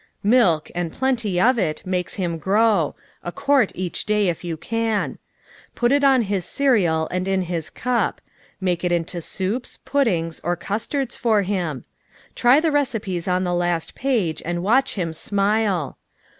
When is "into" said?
8.91-9.21